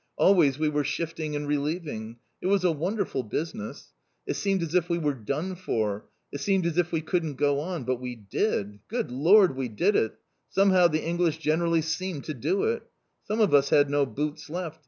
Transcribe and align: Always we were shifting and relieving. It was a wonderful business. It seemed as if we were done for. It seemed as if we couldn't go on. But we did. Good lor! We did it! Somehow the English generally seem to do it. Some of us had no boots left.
Always 0.15 0.57
we 0.57 0.67
were 0.67 0.83
shifting 0.83 1.35
and 1.35 1.47
relieving. 1.47 2.17
It 2.41 2.47
was 2.47 2.63
a 2.63 2.71
wonderful 2.71 3.21
business. 3.21 3.93
It 4.25 4.33
seemed 4.33 4.63
as 4.63 4.73
if 4.73 4.89
we 4.89 4.97
were 4.97 5.13
done 5.13 5.53
for. 5.55 6.05
It 6.31 6.39
seemed 6.39 6.65
as 6.65 6.79
if 6.79 6.91
we 6.91 7.01
couldn't 7.01 7.35
go 7.35 7.59
on. 7.59 7.83
But 7.83 8.01
we 8.01 8.15
did. 8.15 8.79
Good 8.87 9.11
lor! 9.11 9.45
We 9.45 9.69
did 9.69 9.95
it! 9.95 10.17
Somehow 10.49 10.87
the 10.87 11.03
English 11.03 11.37
generally 11.37 11.83
seem 11.83 12.21
to 12.21 12.33
do 12.33 12.63
it. 12.63 12.81
Some 13.25 13.41
of 13.41 13.53
us 13.53 13.69
had 13.69 13.91
no 13.91 14.07
boots 14.07 14.49
left. 14.49 14.79